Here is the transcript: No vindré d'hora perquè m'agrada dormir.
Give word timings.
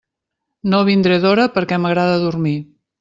No 0.71 0.79
vindré 0.87 1.19
d'hora 1.25 1.45
perquè 1.59 1.79
m'agrada 1.85 2.17
dormir. 2.25 2.57